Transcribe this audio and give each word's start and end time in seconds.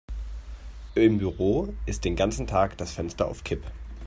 Im 0.95 1.19
Büro 1.19 1.75
ist 1.85 2.05
den 2.05 2.15
ganzen 2.15 2.47
Tag 2.47 2.75
das 2.79 2.91
Fenster 2.91 3.27
auf 3.27 3.43
Kipp. 3.43 3.61